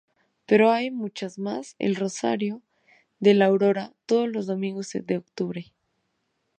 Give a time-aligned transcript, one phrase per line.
[0.47, 2.63] Pero hay muchas más: El Rosario
[3.19, 5.73] de la Aurora, todos los domingos de octubre.